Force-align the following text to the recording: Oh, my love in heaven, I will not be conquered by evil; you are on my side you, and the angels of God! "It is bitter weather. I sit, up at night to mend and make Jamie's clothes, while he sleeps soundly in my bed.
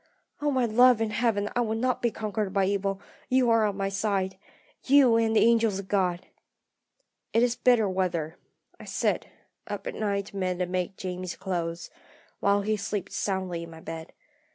Oh, 0.41 0.49
my 0.49 0.65
love 0.65 0.99
in 0.99 1.11
heaven, 1.11 1.47
I 1.55 1.61
will 1.61 1.75
not 1.75 2.01
be 2.01 2.09
conquered 2.09 2.51
by 2.51 2.65
evil; 2.65 2.99
you 3.29 3.51
are 3.51 3.67
on 3.67 3.77
my 3.77 3.89
side 3.89 4.35
you, 4.83 5.15
and 5.15 5.35
the 5.35 5.41
angels 5.45 5.77
of 5.77 5.87
God! 5.89 6.25
"It 7.33 7.43
is 7.43 7.55
bitter 7.55 7.87
weather. 7.87 8.35
I 8.79 8.85
sit, 8.85 9.27
up 9.67 9.85
at 9.85 9.93
night 9.93 10.25
to 10.25 10.37
mend 10.37 10.59
and 10.59 10.71
make 10.71 10.97
Jamie's 10.97 11.35
clothes, 11.35 11.91
while 12.39 12.61
he 12.63 12.77
sleeps 12.77 13.15
soundly 13.15 13.61
in 13.61 13.69
my 13.69 13.79
bed. 13.79 14.11